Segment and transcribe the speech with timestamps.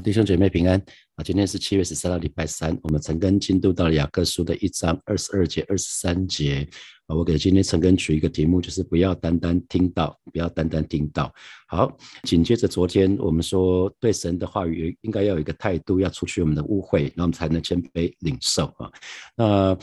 [0.00, 0.80] 弟兄姐妹平安
[1.16, 1.24] 啊！
[1.24, 2.78] 今天是七月十三号，礼拜三。
[2.82, 6.66] 我们陈根进度到了雅各书的一章二十二节、二十三节
[7.06, 7.16] 啊。
[7.16, 11.32] 我给今天陈根取一个题目，就是不要单单听到，不要单单听到。
[11.66, 18.90] 好，紧接着昨天我们说，对神的话语应该要有一个态度，要除去我们的误会，然后我们才能谦卑领受啊。
[19.36, 19.76] 那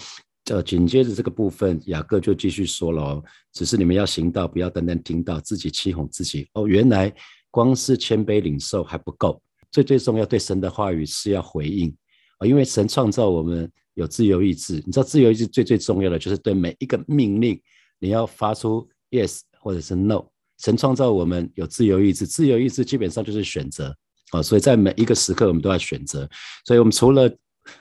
[0.50, 3.22] 呃，紧接着这个部分，雅各就继续说了，
[3.52, 6.48] 只是你们要行道，不要单单听到，自己欺哄自己。
[6.54, 7.14] 哦，原来
[7.52, 9.42] 光是谦卑领受还不够。
[9.76, 11.94] 最最重要，对神的话语是要回应
[12.38, 14.76] 啊，因为神创造我们有自由意志。
[14.86, 17.60] 你知道，自由意志最最重要的就是对每一个命令，
[18.00, 20.24] 你要发出 yes 或者是 no。
[20.60, 23.94] 神创造我们有自由意志，自由意志基本上就是选择
[24.32, 26.30] 啊，所以在每一个时刻我们都要选择。
[26.66, 27.30] 所以我们除了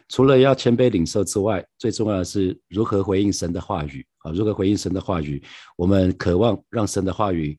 [0.09, 5.41] 除了要谦卑领受之外，最重要的是如何回应神的话语啊，如何回应神的话语。
[5.77, 7.57] 我们渴望让神的话语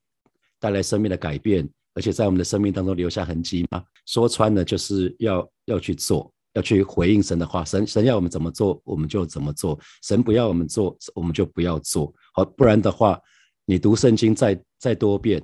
[0.59, 1.70] 带来生命的改变。
[1.95, 3.81] 而且在我们的生命当中留下痕迹吗？
[4.05, 7.63] 说穿了就是要要去做，要去回应神的话。
[7.63, 12.14] 神神要我们怎么做，我们就怎么做；神不要我们做，我们就不要做。
[12.33, 13.17] 好，不然的话，
[13.66, 15.42] 你读圣经再再多遍，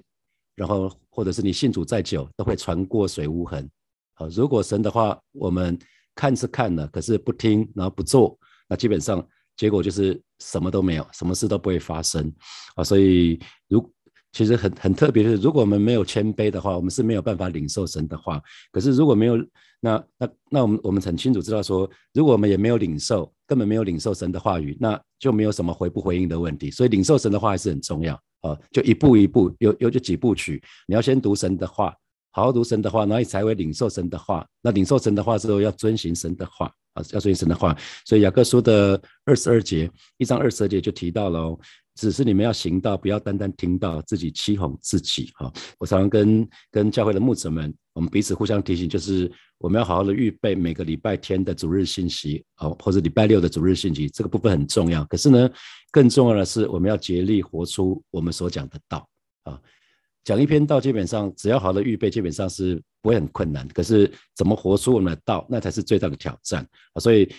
[0.54, 3.68] 然后或者是你信主再久，都会船过水无痕。
[4.14, 5.80] 好，如果神的话我们
[6.14, 12.30] 看是看了，可是不听，然后不做，那基本上结果就是什么都没有，什么事都不会发生。
[12.76, 13.40] 啊，所以
[13.70, 13.90] 如。
[14.32, 18.42] 其实很很特别的是，如果我们没有谦卑的话，我们是没有办法领受神的话。
[18.72, 19.38] 可是如果没有
[19.82, 26.72] 那那那我们我们很清楚知道说，如果我们也没有领受，根本没有领受神的话语，那就没有什么回不回应的问题。
[26.72, 31.94] 所以领受神的话还是很重要啊，就一步一步有有就几步曲，你要先读神的话，
[32.32, 34.48] 好好读神的话，然后你才会领受神的话。
[34.62, 37.76] 那领受神的话之后，要遵循神的话啊，要遵循神的话。
[38.06, 41.58] 所以雅各书的二十二节，一章二十二节就提到了。
[41.96, 45.52] 只是你们要行道，不要单单听到自己欺哄自己哈。
[45.78, 55.04] 我常常跟跟教会的牧者们，我们彼此互相提醒，就是我们要好好的预备每个礼拜天的主日信息哦，或者礼拜六的主日信息，这个部分很重要。
[55.06, 55.50] 可是呢，
[55.92, 59.08] 更重要的是我们要竭力活出我们所讲的道
[59.44, 59.60] 啊。
[60.24, 63.68] 讲一篇道，基本上只要好的预备，基本上是不会很困难。
[63.70, 67.00] 可是怎么活出我们的道，那才是最大的挑战啊。
[67.00, 67.30] 所以。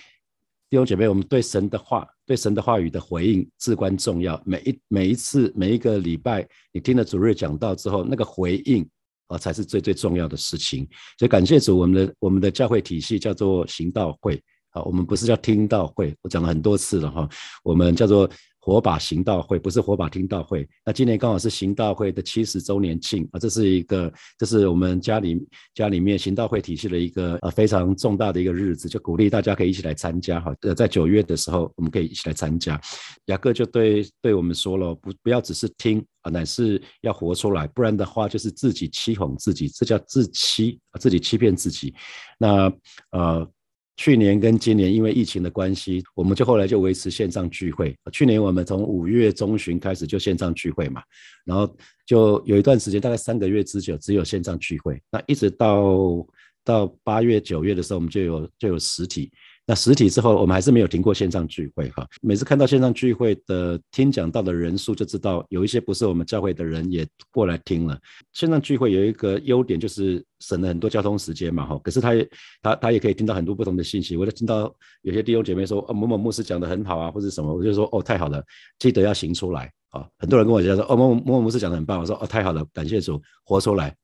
[0.72, 4.43] 弟兄姐妹，我们对神的话、对神的话语的回应至关重要。
[4.43, 8.88] 每一每一次、每一个礼拜，你听了主日讲到之后，那个回应
[9.27, 10.88] 啊，才是最最重要的事情。
[11.19, 17.28] 所以感谢主，我们的我们的教会体系叫做行道会啊，我们不是叫听道会，我讲了很多次了哈，
[17.62, 18.27] 我们叫做。
[18.65, 25.37] 火把行道会不是火把听道会，那今年刚好是行道会的七十周年庆啊，这是一个，这是我们家里
[25.75, 30.55] 家里面行道会体系的一个呃非常重大的一个日子，就鼓励大家可以一起来参加哈。
[30.61, 32.81] 呃，在九月的时候，我们可以一起来参加。
[33.27, 41.93] 雅各就对对我们说了，不不要只是听啊，乃是要活出来，不然的话就是自己欺哄自己，这叫自欺啊，自己欺骗自己。
[42.39, 42.72] 那
[43.11, 43.51] 呃。
[43.97, 47.94] 去年跟今年因为疫情的关系，我们就后来就维持线上聚会。
[48.10, 51.03] 去年我们从五月中旬开始就线上聚会嘛，
[51.44, 51.76] 然后
[52.06, 55.00] 就有一段时间，大概三个月之久，只有线上聚会。
[55.10, 56.26] 那一直到
[56.64, 59.30] 到八月九月的时候，我们就有就有实体。
[59.72, 62.06] 那实体之后，我们还是没有停过线上聚会哈。
[62.21, 67.99] 每次看到线上聚会的听讲到的人数，就知道有一些不是我们教会的人也过来听了。
[68.34, 71.81] 线上聚会有一个优点，就是省了很多交通时间嘛哈。
[71.83, 72.28] 可是他也
[72.60, 74.15] 他他也可以听到很多不同的信息。
[74.15, 78.44] 我就听到有些弟兄姐妹说，哦某某牧师讲的很好啊，或者什么，我就说哦太好了，
[78.78, 80.06] 记得要行出来啊。
[80.19, 83.97] 很多人跟我讲说，哦某某某某牧师讲的很棒，我说哦太好了，感谢主，活出来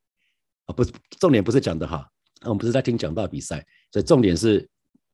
[0.65, 0.73] 啊。
[0.73, 0.83] 不，
[1.21, 2.09] 重点不是讲的哈，
[2.45, 3.63] 我们不是在听讲道比赛，
[3.93, 4.67] 所以重点是。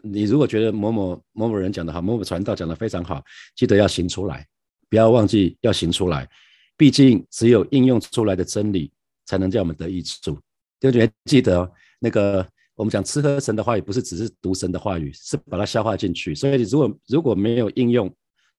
[0.05, 3.25] 你如果觉得某某某某人讲的好，某某传道讲的非常好，
[3.57, 4.47] 记得要行出来，
[4.91, 6.29] 不要忘记要行出来。
[6.77, 8.93] 毕竟只有应用出来的真理，
[9.25, 10.39] 才能叫我们得益处。
[10.79, 16.35] 弟兄，记得哦那个我们讲吃喝神的话语，不是只是读神的话语，是把它消化进去。
[16.35, 18.13] 所以你如果如果没有应用，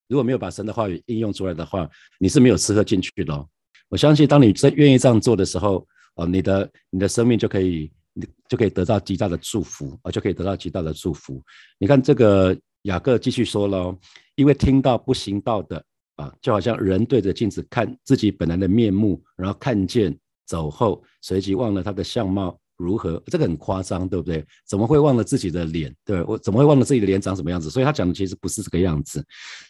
[0.08, 3.48] 如果没有把神的话语应用出来的话，你是没有吃喝进去的。
[3.90, 7.92] 我相信，当你真愿意这样做的时候，哦，你的你的生命就可以。
[8.18, 11.44] 你就可以得到极大的祝福啊，就可以得到极大的祝福。
[11.78, 13.94] 你看这个雅各继续说了，
[14.36, 15.84] 因为听到不行道的
[16.16, 24.46] 啊，就好像人对着镜子看自己本来的面目，然后看见走后，随即忘了他的相貌如何，这个很夸张，对不对？
[24.66, 25.94] 怎么会忘了自己的脸？
[26.06, 27.70] 对我怎么会忘了自己的脸长什么样子？
[27.70, 29.22] 所以他讲的其实不是这个样子，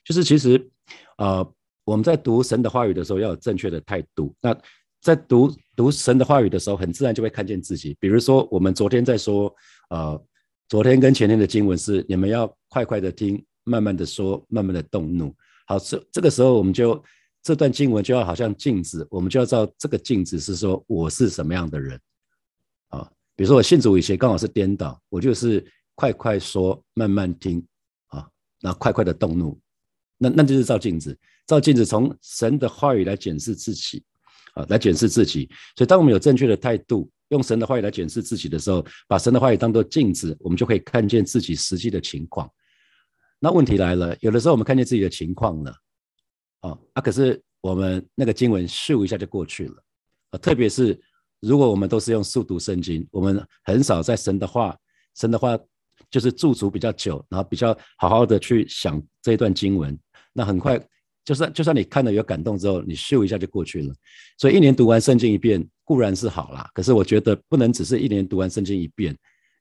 [0.04, 0.70] 就是其实
[1.18, 1.44] 呃
[1.84, 4.36] 我们在读神的话语的时候要有正确的态度。
[4.42, 4.56] 那
[5.06, 7.96] 在读读神的话语的时候，很自然就会看见自己。
[8.00, 9.54] 比如说，我们昨天在说，
[9.92, 10.20] 呃，
[10.68, 15.32] 昨天跟前天的经文是你们要快快的听，慢慢的说，慢慢的动怒。
[15.68, 17.00] 好，这这个时候我们就
[17.44, 22.02] 这段经文就要好像镜子，我们就要知道这个镜子是说我是什么样的人
[22.88, 23.08] 啊。
[23.36, 25.64] 比如说我信主以前刚好是颠倒，我就是
[25.94, 27.64] 快快说，慢慢听
[28.08, 28.28] 啊，
[28.60, 29.56] 然后快快的动怒，
[30.18, 31.16] 那那就是照镜子，
[31.46, 34.04] 照镜子从神的话语来检视自己
[34.56, 35.48] 啊，来检视自己。
[35.78, 42.50] 所以当我们有正确的态度，用神的话语来检视自己的时候，把神的话语当做镜子，我们就可以看见自己实际的情况。
[43.40, 45.76] 那问题来了，有的时候我们看见自己的情况了，
[46.62, 49.84] 啊，啊，可是我们那个经文咻一下就过去了，
[50.32, 51.00] 啊，特别是。
[51.42, 54.76] 如果我们都是用速读圣经，我们很少在神的话，
[55.16, 55.56] 神的话
[56.10, 59.96] 就是驻足比较久，然后比较好好的去想这一段经文，
[60.34, 60.82] 那很快，
[61.26, 63.94] 就算就算你看了有感动之后，你咻一下就过去了。
[64.38, 69.18] 所以一年读完圣经一遍固然是好啦，可是我觉得不能只是一年读完圣经一遍，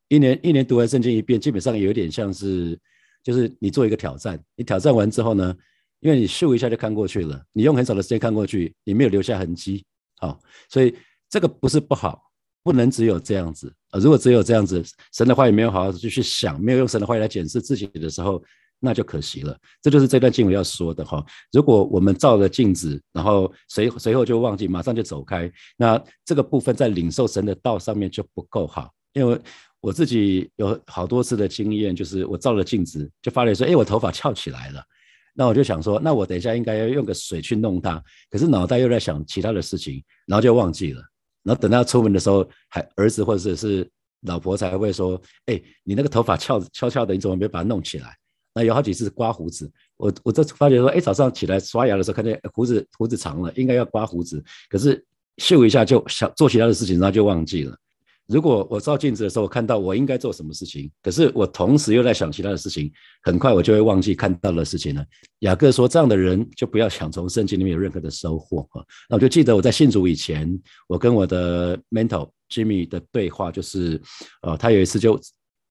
[0.09, 2.79] 一年一年读完圣经一遍，基本上有点像是，
[3.23, 5.53] 就是你做一个挑战，你挑战完之后呢，
[6.01, 9.85] 因为你咻一下就看过去了，你用很少的时间看过去，你没有留下痕迹，
[10.19, 10.39] 好，
[10.69, 10.95] 所以。
[11.31, 12.31] 这个不是不好，
[12.63, 13.73] 不能只有这样子！
[14.01, 14.81] 如果只有这样子，
[15.13, 18.41] 神的话语没有好好的去想，没有用神的话语来检视自己的时候，
[18.85, 19.59] 那就可惜了。
[19.81, 21.25] 这就是这段经文要说的哈。
[21.51, 28.93] 如果我们照了镜子，然后随随后就忘记，马上就走开，那这个部分在领受神的道上面就不够好。
[29.15, 29.41] 因为
[29.81, 34.83] 我自己有好多次的经验，就是我照了镜子，就发现说，哎，我头发翘起来了。
[35.35, 41.03] 那我就想说，那我等一下应该要用个水去弄它，可是脑袋又在想其他的事情，然后就忘记了。
[41.43, 43.89] 然后等到出门的时候，还儿子或者是
[44.23, 48.17] 老婆才会说：“哎，你那个头发翘翘翘的，你怎么没把它弄起来？”
[48.55, 55.05] 那有好几次刮胡子，我我这发觉说：“哎，早上起来刷牙的时候，看见胡子胡子长了，应该要刮胡子，可是
[55.39, 57.77] 秀一下就想做其他的事情，然后就忘记了。”
[58.27, 62.91] 如果我照镜子的时候，我看到我应该做什么事情，可是我同时又在想其他的事情，
[63.23, 65.05] 很快我就会忘记看到的事情了。
[65.41, 70.59] 雅各说：“这样的人就不要想从圣经里面有任何的收获。”啊，那我就记得我在信主以前，
[70.89, 74.01] 我跟我的 mentor Jimmy 的对话，就是，
[74.41, 75.21] 呃，他有一次就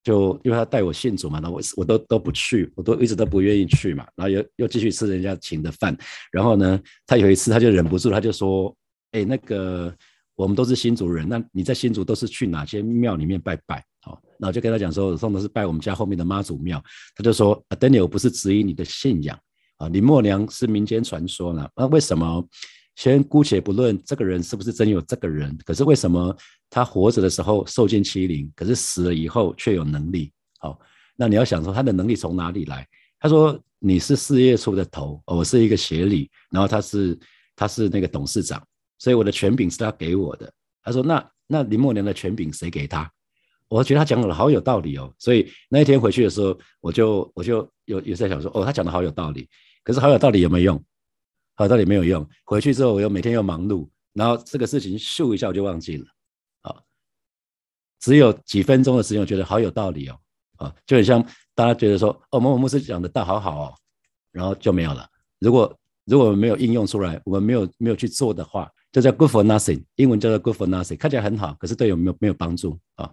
[0.03, 5.97] 就因为他带我信主嘛，那我我都都不去，我都一直都不愿意去嘛，然后又又继续吃人家请的饭，
[6.31, 8.75] 然后呢，他有一次他就忍不住，他就说
[9.13, 9.93] ：“哎，那个。”
[10.35, 13.85] 我们都是新族人，那你在新族都是去哪些庙里面拜拜？
[14.01, 16.83] 好，那我就跟他讲说，我送的是拜我们家后面的妈祖庙。
[17.15, 19.39] 他就说，啊，Daniel 不是质疑你的信仰
[19.77, 21.69] 啊，林默娘是民间传说呢。
[21.75, 22.43] 那为什么？
[22.95, 26.35] 先姑且不论这个人是不是真有这个人，可是为什么
[26.69, 30.31] 他活着的时候受尽欺凌，可是死了以后却有能力？
[30.59, 30.79] 好，
[31.15, 32.87] 那你要想说他的能力从哪里来？
[33.19, 37.17] 他说你是事业处的头，我是一个协理，然后他是
[37.55, 38.61] 他是那个董事长。
[38.99, 40.49] 所以我的权柄是他给我的。
[40.81, 43.11] 他说：“那那林默娘的权柄谁给他？”
[43.67, 45.13] 我觉得他讲的好有道理哦。
[45.17, 49.49] 所以那一天回去的时候，我就我就有有在想说：“哦，他讲的好有道理。”
[49.83, 50.83] 可是好有道理有没有用？
[51.55, 52.27] 好到底没有用。
[52.45, 56.05] 回去之后，我又每天又忙碌，然后这个事情咻一下我就忘记了。
[56.61, 56.75] 啊，
[57.99, 60.19] 只有几分钟的时间，我觉得好有道理哦。
[60.57, 61.23] 啊，就很像
[61.55, 63.73] 大家觉得说：“哦，某某牧师讲的道好好哦。”
[64.31, 65.07] 然后就没有了。
[65.39, 73.11] 如果如果没有应用出来，我们没有没有去做的话，就叫 good for nothing，英文叫做 good for nothing，看起来很好，可是对有没有没有帮助啊？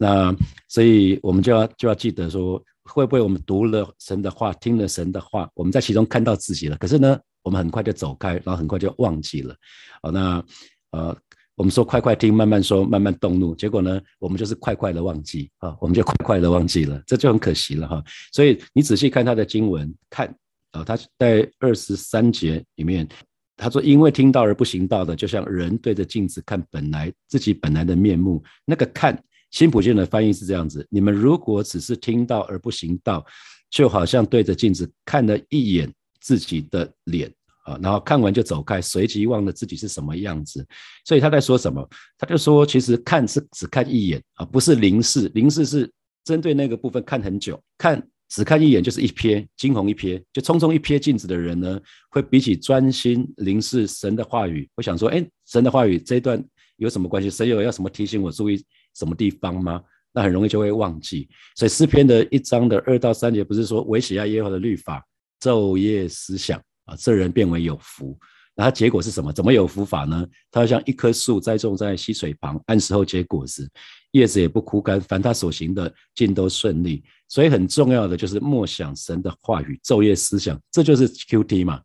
[0.00, 0.34] 那
[0.68, 9.54] 所以我们就要就要记得说，会不会我们读了神的话，听了神的话，我们在其中看到自己了，可是呢，我们很快就走开，然后很快就忘记了。
[10.02, 10.42] 好，那
[10.90, 11.16] 呃，
[11.54, 18.02] 我们说快快听，慢慢说，慢慢动怒，结果呢，我们就是快快的忘记啊，我们就快快的忘记了，这就很可惜了哈。
[18.32, 20.34] 所以你仔细看他的经文，看
[20.72, 23.08] 啊，他在二十三节里面。
[23.60, 28.40] 他说：“因为听到而不行道的，就像人对着镜子看本来自己本来的面目。
[28.64, 33.24] 那个看新普京的翻译是这样子：你们如果只是听到而不行道，
[33.70, 37.32] 就好像对着镜子看了一眼自己的脸
[37.64, 40.66] 啊，然后看完就走开，随即忘了自己是什么样子。
[41.04, 41.88] 所以他在说什么？
[42.18, 45.30] 他就说，其实看是只看一眼啊，不是凝视。
[45.34, 45.90] 凝视是
[46.24, 56.44] 针对那个部分看很久，看。”只看一眼就是一瞥，惊鸿一瞥，就匆匆一瞥镜子的人呢，会比起专心凝视神的话语，我想说，哎，神的话语这一段
[56.76, 57.30] 有什么关系？
[57.30, 58.62] 神有要什么提醒我注意
[58.98, 59.80] 什么地方吗？
[60.12, 61.28] 那很容易就会忘记。
[61.54, 65.04] 所以诗篇的一章的二到三节不是说，维喜亚耶和的律法，
[65.40, 68.18] 昼夜思想啊，这人变为有福。
[68.56, 69.32] 那他结果是什么？
[69.32, 70.26] 怎么有福法呢？
[70.50, 73.70] 他像一棵树栽种在溪水旁，按时候结果子，
[74.10, 77.04] 叶子也不枯干，凡他所行的尽都顺利。
[77.28, 81.80] 所以很重要的就是默想神的话语，昼夜思想，这就是 Q T 嘛。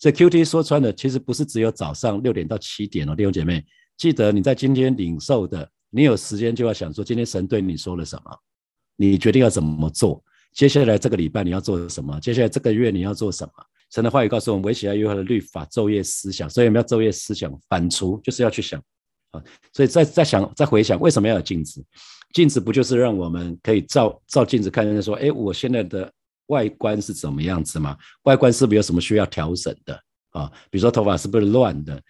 [0.00, 3.64] 所以 Q T 说穿了，其实不是只有早上六点到七点哦，弟兄姐妹，
[3.96, 8.38] 记得你在今天领受的，你有时间就要想说，今天神对你说了什么，
[8.96, 13.52] 你决定要怎么做，接下来这个礼拜你要做什么，接下来这个月你要做什么。
[13.92, 16.50] 神的话语告诉我们，维喜爱约翰的律法，昼夜思想。
[16.50, 18.82] 所以我们要昼夜思想，反刍就是要去想，
[19.30, 19.42] 啊。
[19.72, 21.84] 所以再再想再回想，为什么要有镜子？
[22.32, 26.12] 镜子不就是让我们可以照照镜子看见说，哎，我现在的
[26.46, 27.96] 外观是怎么样子吗？
[28.24, 29.98] 外观是不是有什么需要调整的
[30.30, 30.50] 啊？
[30.68, 32.02] 比如说头发是不是乱的？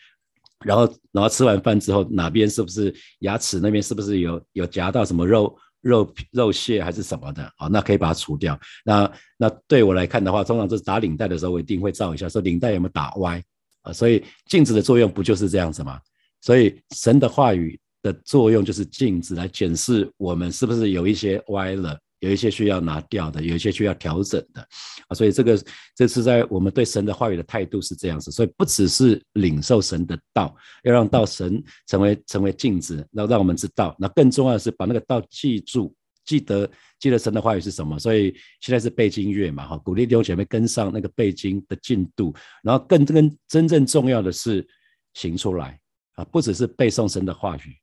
[0.64, 7.42] 然后然后吃完饭之后，哪边是不是牙齿那边是不是有有夹到什么肉肉肉屑还是什么的？
[7.56, 8.58] 啊，那可以把它除掉。
[8.84, 13.42] 那那对我来看的话，通常就是打领带的时候，我一定会照一下，说领带有没有打歪
[13.82, 13.92] 啊？
[13.92, 16.00] 所以镜子的作用不就是这样子吗？
[16.40, 17.78] 所以神的话语。
[18.02, 24.60] 的作用就是镜子来检视我们是不是有一些歪了，有一些需要拿掉的，有一些需要调整的
[25.08, 25.14] 啊。
[25.14, 25.64] 所以这个
[25.94, 28.30] 这是在我们对神的话语的态度是这样子。
[28.30, 33.94] 所以不只是领受神的道，要让道神成为成为镜子，然后让我们知道。
[33.98, 36.68] 那更重要的是把那个道记住，记得
[36.98, 37.98] 记得神的话语是什么。
[37.98, 42.34] 所以现在是背经月嘛，哈，鼓励弟兄姐妹跟上那个背经的进度。
[42.62, 44.66] 然后更更真正重要的是
[45.14, 45.78] 行出来
[46.14, 47.76] 啊，不只是背诵神的话语。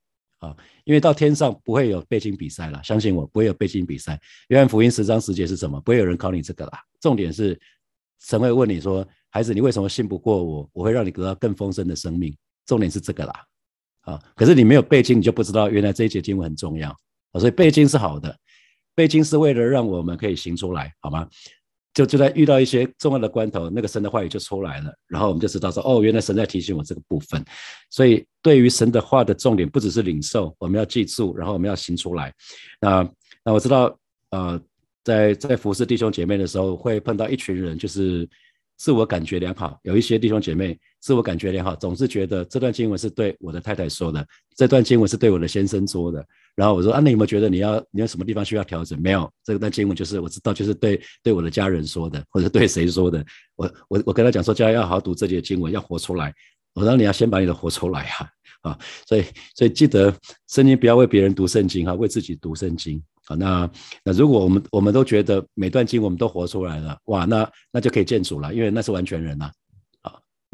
[0.44, 4.20] 啊，因为到天上不会有背经比赛了，相信我，不会有背经比赛。
[4.48, 5.80] 约翰福音十章十节是什么？
[5.80, 6.80] 不会有人考你这个啦。
[7.00, 7.58] 重点是
[8.20, 10.70] 神会问你说：“孩子，你为什么信不过我？
[10.72, 12.36] 我会让你得到更丰盛的生命。”
[12.66, 13.44] 重点是这个啦。
[14.02, 16.90] 啊，可是你没有背经，你就不知道原来这一节经文很重要
[17.32, 17.40] 啊。
[17.40, 18.36] 所以背经是好的，
[18.94, 21.26] 背经是为了让我们可以行出来，好吗？
[21.94, 27.42] 就就在遇到一些重要的关头，那个神的话语就出来了，然后我们就知道说，哦，原来神在提醒我这个部分。
[27.88, 32.30] 所以对于神的话的重点，不只是领受，我们要记住，然后我们要行出来。
[32.80, 33.08] 那
[33.44, 33.98] 那我知道，
[34.30, 34.60] 呃，
[35.02, 38.28] 在在服侍弟兄姐妹的时候，会碰到一群人，就是。
[38.76, 46.26] 自我感觉良好，有一些弟兄姐妹自我感觉良好，总是觉得这段经文是对我的太太说的，这段经文是对我的先生说的。
[46.56, 49.00] 然后我说啊，那有没有觉得你要你有什么地方需要调整？
[49.00, 53.24] 没有，这段经文就是我知道，就是对对我的家人说的，或者对谁说的？
[53.56, 56.32] 我我我跟他讲说，家要好好读这节经文，要活出来。
[56.74, 58.28] 我说你要先把你的活出来啊
[58.62, 58.78] 啊！
[59.06, 60.12] 所以所以记得
[60.48, 63.00] 圣经不要为别人读圣经哈，为自己读圣经。
[63.26, 63.70] 好，那
[64.04, 69.50] 那如果我们我们都觉得每段经我们都活出来了，哇，那那就可以见主了，因为那是完全人呐。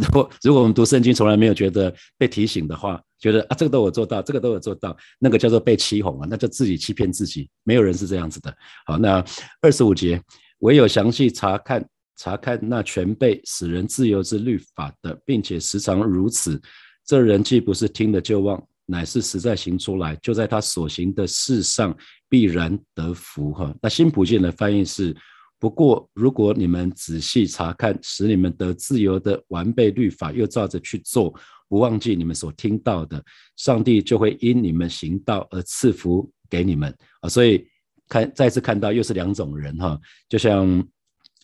[0.01, 8.55] 如果 如果我们读圣经从来没有觉得被提醒的话，觉得啊这个都有做到，这个都有做到，那个叫做被欺哄啊，那就自己欺骗自己，没有人是这样子的。
[8.87, 9.25] 好，那
[9.61, 10.21] 二十五节，
[10.61, 16.61] 唯有详细查看查看那全被使人自由之律法的，并且时常如此，
[17.07, 18.63] 这人既不是听了就忘。
[18.87, 21.97] 乃是实在行出来，就在他所行的事上
[22.29, 23.73] 必然得福哈。
[23.81, 25.17] 那新普健的翻译是：
[25.61, 31.33] 不过如果你们仔细查看，使你们得自由的完备律法，又照着去做，
[31.69, 33.23] 不忘记你们所听到的，
[33.57, 37.29] 上帝就会因你们行道而赐福给你们啊。
[37.29, 37.65] 所以
[38.09, 40.83] 看再次看到又是两种人哈，就像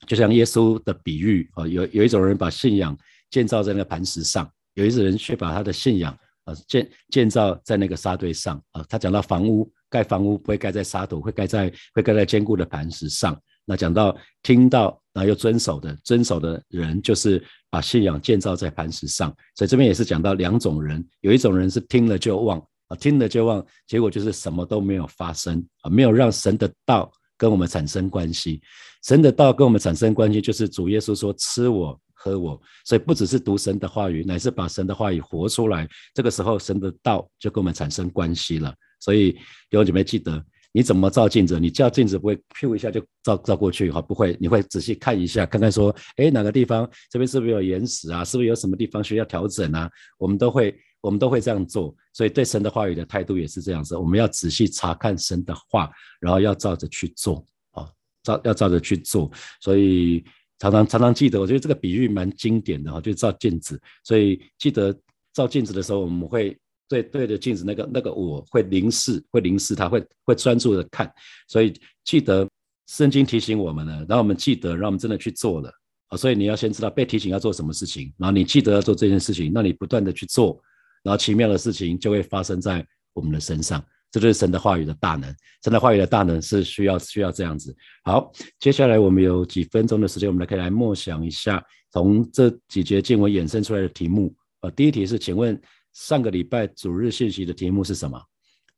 [0.06, 2.96] 就像耶稣的比喻啊，有有一种人把信仰
[3.30, 6.18] 建造在那个磐石上，有一种人却把他的信仰。
[6.46, 13.36] 啊，建建造在那个沙堆上啊，他讲到房屋盖房屋不会盖在沙土，会盖在会盖在坚固的磐石上。
[13.66, 19.28] 那讲到听到然后又遵守的遵守的人，就是把信仰建造在磐石上。
[19.56, 22.58] 所以这边也是讲到两种人，有一种人是听了就忘
[22.88, 28.62] 啊，听了就忘，结果就是什么都没有发生啊，没有让神的道跟我们产生关系。
[29.02, 32.00] 神的道跟我们产生关系，就是主耶稣说吃我。
[32.18, 35.86] 喝我，所以不只是读神的话语，乃是把神的话语活出来。
[36.14, 38.74] 这个时候，神的道就跟我们产生关系了。
[38.98, 39.40] 所以弟
[39.72, 40.42] 兄姐妹记得，
[40.76, 41.58] 你怎么照镜子？
[41.58, 48.22] 你照镜子不会咻一下就照照过去哈，不会，你会仔细看一下，看看说，哎，哪个地方这边是不是有岩石啊？
[48.22, 49.90] 是不是有什么地方需要调整啊？
[50.18, 51.96] 我们都会，我们都会这样做。
[52.12, 55.90] 所以对神的话语的态度也是这样子，我们要仔细查看神的话，
[56.20, 57.88] 然后要照着去做啊，
[58.22, 59.30] 照要照着去做。
[59.62, 60.22] 所以。
[60.58, 63.78] 常常常常记得，我觉得这个比喻蛮经典的哈，就照镜子。
[64.02, 64.98] 所以记得
[65.34, 71.10] 照镜子的时候，我们会对对着镜子那个那个我会凝视，会凝视它，会会专注的看。
[71.48, 71.72] 所以
[72.04, 72.48] 记得
[72.86, 75.70] 圣经提醒我们了，然后我们记得，让我们真的去做了
[76.08, 76.16] 啊。
[76.16, 80.60] 所以你要先知道被提醒要做什么事情，然后你记得要做这件事情，那你不断的去做，
[81.02, 83.84] 然后奇妙的事情就会发生在我们的身上。
[84.12, 87.76] 这就是神的话语的大能，神的话语的大能是需要需要这样子。
[88.04, 94.34] 好，接下来我们有几分钟的时间，我们来可以来默想一下，从这几节经文衍生出来的题目。
[94.60, 95.60] 呃，第一题是，请问
[95.96, 98.18] 上个礼拜主日信息的题目是什么？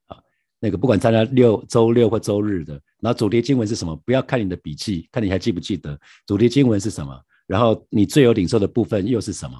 [0.06, 0.16] 啊，
[0.60, 3.96] 那个不管参加六周六或周日的，然后主题经文是什么？
[4.06, 7.20] 不要看你的笔记，看你还记不记得主题经文是什么？
[7.48, 9.58] 然后你最有领受的部分又是什么？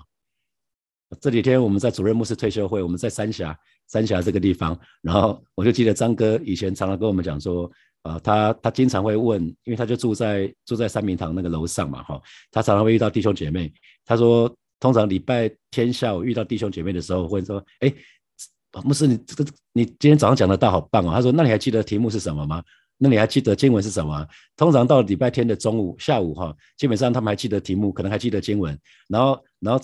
[1.20, 3.58] 这几天我们在主任牧师退休会，我们在三峡。
[3.90, 7.72] 三峡这个地方，然后我就记得张哥以前常常跟我们讲说，
[8.02, 13.72] 啊，他他经常会问，因为他就住在住在三明堂那个楼上嘛，哈，他常常会遇到弟兄姐妹。
[14.04, 17.92] 他说，通常礼拜天下午遇到弟兄姐妹的时候，会说，哎，
[18.84, 21.10] 牧师，你这个你今天早上讲的道好棒哦。
[21.12, 22.62] 他说，那你还记得题目是什么吗？
[23.00, 24.26] 那你还记得经文是什么？
[24.56, 28.76] 通常到礼拜天的中午、下午哈，基本上他们还记得题目，可能还记得经文。
[29.08, 29.80] 然后，然后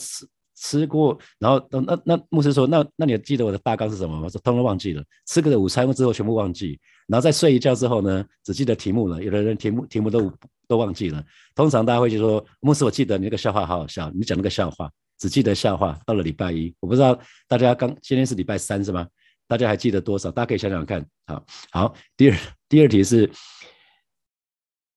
[0.56, 4.28] 吃过，然后那那那牧师说，那那你记得我的大纲是什么吗？
[4.28, 5.02] 说通通忘记了。
[5.26, 9.23] 吃个午餐之后全部忘记，然后再睡一觉之后呢，只记得题目了。
[9.23, 10.32] 有的人题目题目都
[10.68, 11.23] 都忘记了。
[11.54, 15.99] 通常大家会就说，牧师，我记得你那个笑话好好笑，你讲那个笑话，只记得笑话。
[16.06, 17.18] 到了礼拜一，我不知道
[17.49, 19.06] 大家刚今天是礼拜三是吗？
[19.46, 20.30] 大家还记得多少？
[20.30, 21.04] 大家可以想想看。
[21.26, 22.37] 好，好，第二
[22.68, 23.30] 第二题是，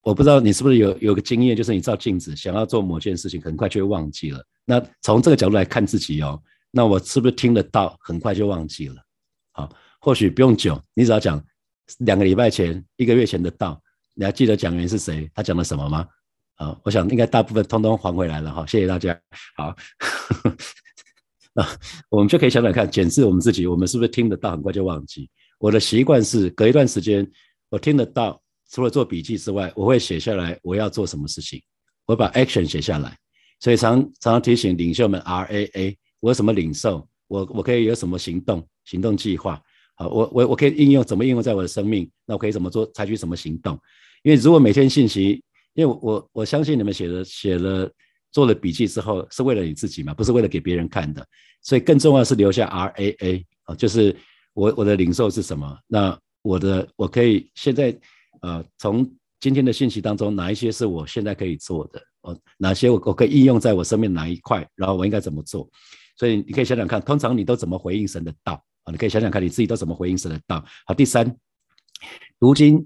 [0.07, 4.41] 我不知道你是不是有有个经验，就是你照镜子想要做某件事情，很快就会忘记了。
[4.63, 8.95] 那从这个角度来看自己哦，那我是不是听得到，很快就忘记了？
[9.51, 11.43] 好，或许不用久，你只要讲
[12.05, 13.81] 两个礼拜前、一个月前的道，
[14.15, 15.29] 你还记得讲员是谁？
[15.35, 16.07] 他讲了什么吗？
[16.55, 18.65] 啊，我想应该大部分通通还回来了哈。
[18.65, 19.19] 谢谢大家。
[19.57, 19.75] 好。
[21.51, 21.67] 那，
[22.07, 25.29] 我们就可以想想看，检视我们自己，我们是不是听得到，很快就忘记。
[25.59, 27.29] 我的习惯是隔一段时间，
[27.67, 31.61] 我听得到，除了做笔记之外，我会写下来我要做什么事情，
[32.05, 33.17] 我把 action 写下来。
[33.59, 39.61] 所以常常提醒领袖们，R A A，我有什么领受，我我可以有什么行动，行动计划。
[39.95, 42.09] 好，我我我可以应用怎么应用在我的生命？
[42.25, 43.79] 那我可以怎么做，采取什么行动？
[44.23, 45.43] 因为如果每天信息，
[45.73, 47.89] 因为我我相信你们写的写了。
[48.29, 50.13] 做了笔记之后，是为了你自己嘛？
[50.13, 51.25] 不是为了给别人看的。
[51.63, 54.15] 所以更重要是留下 R A A 啊，就是
[54.53, 55.75] 我我的领受是什么？
[55.87, 57.97] 那我的我可以现在
[58.41, 62.01] 呃，从今天的信息当中，哪一些是我现在可以做的？
[62.21, 64.67] 哦，哪些我我可以应用在我生命哪一块？
[64.75, 65.69] 然后我应该怎么做？
[66.17, 68.53] 所以你可以想想看，通常你都怎么回应神的道
[68.83, 68.91] 啊？
[68.91, 70.63] 你可以想想看你自己都怎么回应神的道。
[70.85, 71.35] 好，第三，
[72.39, 72.85] 读经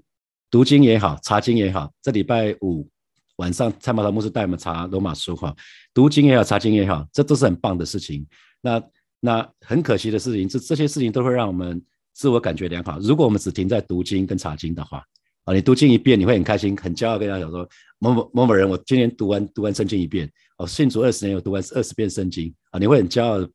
[0.50, 2.88] 读经也好，查经也好，这礼拜五。
[3.36, 5.52] 晚上蔡马头牧师带我们查罗马书哈，
[5.94, 8.24] 读经也好，查经也好，这都是很棒的事情。
[8.60, 8.82] 那
[9.18, 11.82] 那很可惜的事情，这这些事情都会让我们
[12.12, 12.98] 自我感觉良好。
[13.00, 15.02] 如果我们只停在读经跟查经的话，
[15.44, 17.68] 啊，你读经一遍，你会很开心、很骄傲，跟大家讲说
[17.98, 23.48] 某某某某人，我今年读完读完圣经一遍，哦，信主二十年，我读完二十遍圣经啊，你会很骄傲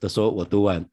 [0.00, 0.84] 的说，我读完。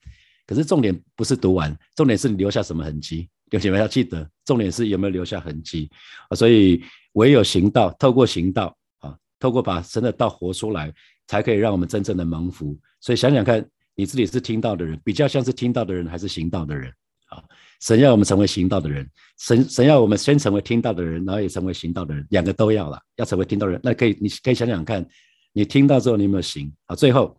[0.45, 3.29] 可是重点不是读完，重点是你留下什么痕迹。
[3.51, 5.89] 有姐妹要记得，重点是有没有留下痕迹
[6.29, 6.35] 啊。
[6.35, 6.83] 所以。
[7.13, 10.93] 唯有行道，透过行道啊，透过把神的道活出来，
[11.25, 12.77] 才可以让我们真正的蒙福。
[13.01, 16.93] 所以想想看，你自己是听到的人，比较像是听到的人，还是行道的人
[17.29, 17.43] 啊？
[17.79, 22.99] 神要我们成为行道的人，神神要我们先成为听到的人，然后也成为行道的人，两个都要了。
[23.15, 25.05] 要成为听到人，那可以，你可以想想看，
[25.53, 26.95] 你听到之后你有没有行好？
[26.95, 27.37] 最后，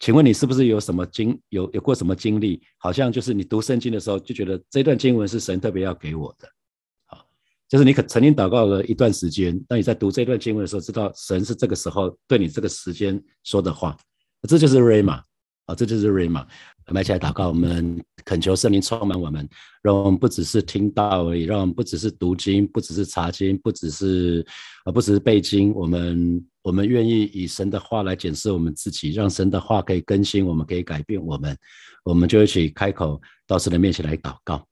[0.00, 2.62] 请问你是不是有什么经有有过什么经历？
[2.78, 6.48] 好像就是你读圣经的时候，就觉得这段经文是神特别要给我的。
[7.66, 13.96] 就是你可曾经祷告了一段时间，当你在读这段经文的时候，知道神是这个时候对你这个时间说的话，
[14.46, 15.20] 这就是 Rama
[15.64, 16.46] 啊，这就是 Rama。
[16.86, 19.48] 我们一起来祷告，我们恳求圣灵充满我们，
[19.82, 24.44] 让我们不只是听到而已，让我们不只是读经，不只是查经，不只是
[24.84, 31.56] 啊，不只是背经，我们我们愿意以神的话来检视我们自己，让神的话可以更新我们，可以改变我们，
[32.04, 34.66] 我们就一起开口到神的面前来祷告。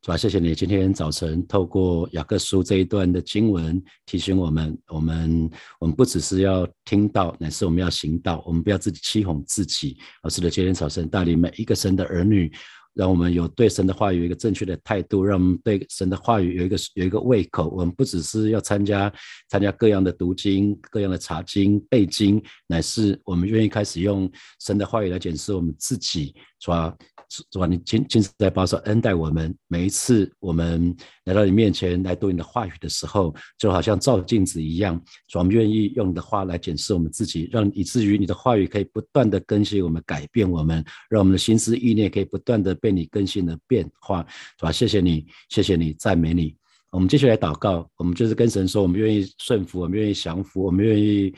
[0.00, 8.40] 主啊，谢谢你今天早晨透过雅各书这一段的经文提醒我们，我们我们不只是要听到，乃是我们要行道。
[8.46, 12.50] 我们不要自己欺哄自己，而是的今天早晨带领每一个神的儿女，
[12.94, 17.68] 让我们有对神的话语有一个正确的态度，让我们对神的话语有一个有一个胃口。
[17.68, 19.12] 我们不只是要参加
[19.48, 24.30] 参加各样的读经、各样的查经、背经，乃是我们愿意开始用
[24.60, 26.96] 神的话语来检视我们自己，是吧
[27.28, 27.66] 是吧？
[27.66, 35.00] 你亲亲自在保守恩待我们，每一次我们来到你面前来读你的话语的时候，就好像照镜子一样。
[35.34, 44.26] 我们愿意用你的话来检视我们自己，让以至于你的话语可以不断的更新我们、改变我们，让我们的心思意念可以不断的被你更新的变化，
[44.58, 44.72] 是吧？
[44.72, 46.56] 谢谢你，谢谢你，赞美你。
[46.90, 51.34] 我们继续来祷告，我们就是跟神说，我们愿意顺服，我们愿意降服，我们愿意。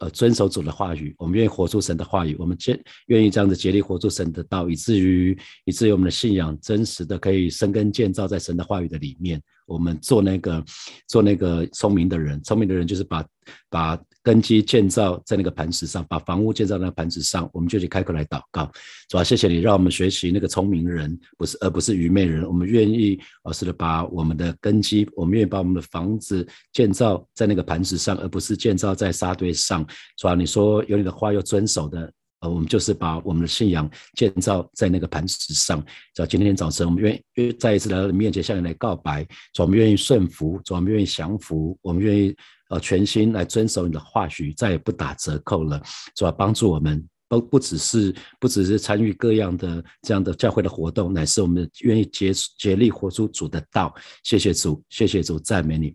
[0.00, 9.40] 呃，遵守主的话语，我们愿意活出神的话语，我们坚愿意这样子竭力活出神的道，以至于以至于我们的信仰真实的可以生根建造在神的话语的里面。
[9.66, 10.64] 我们做那个
[11.06, 13.24] 做那个聪明的人，聪明的人就是把
[13.70, 13.98] 把。
[14.22, 18.70] 根基建造在那个磐石上，把房屋建造在那磐石上，我们就去开口来祷告，
[19.08, 22.44] 主啊，谢谢你让我们学习那个聪明人，不是而不是愚昧人。
[22.46, 29.84] 我们愿意，而是的把我们的根基，我们愿意把我们的房子建造在那个磐石上，而不是建造在沙堆上。
[30.16, 32.12] 主啊，你说有你的话要遵守的。
[32.42, 35.80] 呃，我们就是把我们的信仰建造在那个磐石上。
[36.12, 39.24] 在今天早晨，我们愿意再一次来到你面前，向你来告白。
[39.54, 42.34] 主，我们愿意顺服；主，我们愿意降服；我们愿意
[42.72, 45.80] 呃全心来遵守你的话语，再也不打折扣了。
[46.16, 47.06] 主，帮助我们。
[47.28, 53.94] 不不只是不只是参与各样的这样的教会的活动，乃是我们愿意竭竭力活出主的道。
[54.22, 55.94] 谢谢主，谢谢主，赞美你。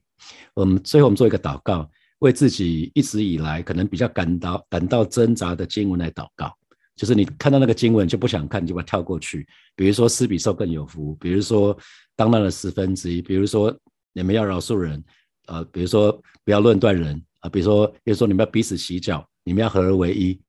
[0.55, 1.87] 我们最后我们做一个祷告，
[2.19, 6.51] 为自己一直以来可能比较感到感到挣扎的经文来祷告。
[6.95, 9.47] 就是你看到那个经文就不想看，你就把它跳过去。
[9.75, 11.77] 比如说施比受更有福，比如说
[12.15, 13.71] 当那的十分之一，比如说
[14.11, 15.03] 你们要饶恕人，
[15.47, 16.11] 呃，比如说
[16.45, 20.39] 不要论断人啊，比如说比如说你们要彼此洗脚，你们要合而为一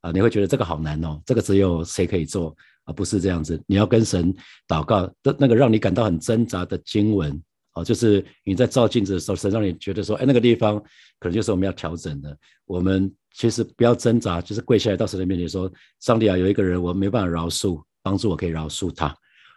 [0.00, 2.92] 啊，你会觉得这个好难哦，这个只有谁可以做啊？
[2.92, 4.34] 不是这样子，你要跟神
[4.68, 7.40] 祷告的那个让你感到很挣扎的经文
[7.74, 10.78] 哦，就是你在照镜子的时候，神让你觉得说，哎，那个地方
[11.18, 13.10] 可能就是我们要调整的，我们。
[13.38, 19.14] 其实不要挣扎，就是跪下来到神的面前说：“上帝啊，有一个人我没办法饶恕，帮助我可以饶恕他。”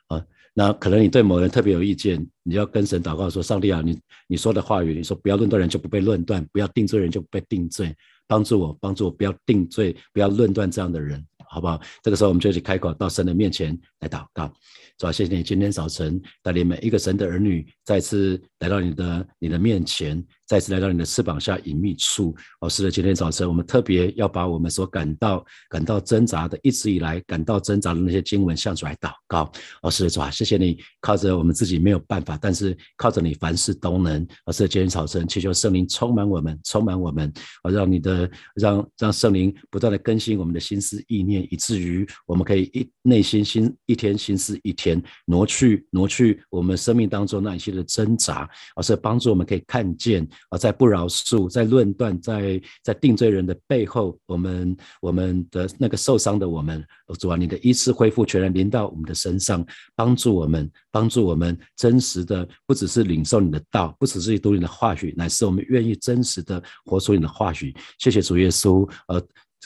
[0.07, 0.21] 啊，
[0.59, 7.95] 那可能你对某人特别有意见，你要跟神祷告说：“上帝啊，你你说的话语，你说不要论断人就不被论断，不要定罪人就不被定罪，
[8.27, 14.53] 帮助我，帮助我不要定罪，不要论断这样的人，好不好？”这个时候我们就去开口到神的面前来祷告。
[14.97, 20.23] 主啊，谢谢你今天早晨带领每一个神的儿女再次来到你的你的面前。
[20.49, 29.51] 再次来到你的翅膀下隐秘处，哦，是的，今天早晨我们特别要把我们所感到感到挣扎的，一直以来感到挣扎的那些经文向主来祷告，
[29.83, 50.27] 哦，是的，主啊，谢谢你靠着我们自己没有办法，但是靠着你凡事都能，哦，是的，今天早晨祈求圣灵充满我们，充满我们，哦，让你的让让圣灵不断的更新我们的心思意念，以至于我们可以一内心心一天心思一天挪去挪去我们生命当中那一些的挣扎，而是帮助我们可以看见。
[50.49, 56.83] 啊，在不饶恕、在论断、在在定罪人的背后，我们我们的那个受伤的我们，
[57.19, 67.75] 主啊，你的一次恢复全然临到我们的身上，帮助我们，帮助我们真实的，不只是领受你的道，不只是读你的话语，乃是我们愿意真实的活出你的话语。
[67.97, 69.21] 谢谢主耶稣，呃。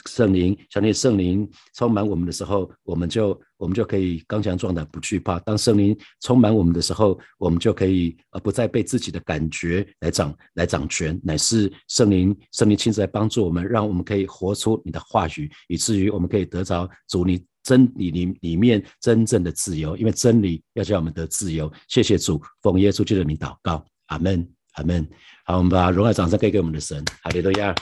[0.06, 5.38] 圣灵，相信圣灵充满我们的时候，我们就我们就可以刚强壮胆，不惧怕。
[5.40, 19.96] 当圣灵充满我们的时候，我们就可以呃不再被自己的感觉来掌来掌权，乃是圣灵圣灵亲自来帮助我们，让我们可以活出你的话语，以至于我们可以得着主你真理里里面真正的自由。
[19.96, 21.72] 因为真理要叫我们得自由。
[21.88, 25.08] 谢谢主，奉耶稣基督的名祷告，阿门，阿门。
[25.46, 27.74] 好，我们把荣耀掌声给给我们的神，哈利路亚。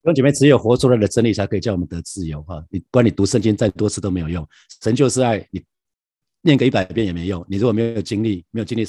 [0.00, 2.64] 弟兄姐妹，只有活出来的真理才可以叫我们得自由哈！
[2.70, 4.46] 你不管你读圣经再多次都没有用，
[4.82, 5.62] 神就是爱你，
[6.40, 7.44] 念个一百遍也没用。
[7.48, 8.86] 你如果没有经历，没有经历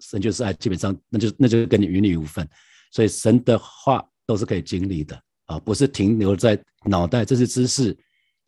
[0.00, 2.46] 神就是爱，基本上那就那就跟你与你无分。
[2.90, 7.96] 所以神的话都是可以经历的啊，不是停留在脑袋，这是知识，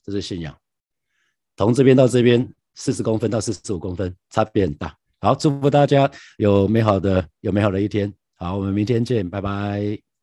[0.04, 0.54] 这是信仰。
[1.56, 4.94] 从这边到这边四十公分到四十五公分，差别很大。
[5.20, 8.12] 好，祝福大家有美好的有美好的一天。
[8.36, 10.13] 好，我们明天见，拜拜。